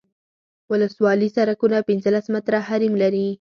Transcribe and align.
ولسوالي 0.71 1.27
سرکونه 1.35 1.77
پنځلس 1.89 2.25
متره 2.33 2.59
حریم 2.67 2.93
لري 3.01 3.27